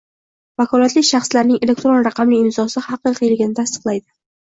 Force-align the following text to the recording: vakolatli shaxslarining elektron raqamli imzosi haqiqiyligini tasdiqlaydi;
vakolatli 0.61 1.03
shaxslarining 1.09 1.61
elektron 1.69 2.09
raqamli 2.09 2.43
imzosi 2.47 2.87
haqiqiyligini 2.91 3.59
tasdiqlaydi; 3.65 4.09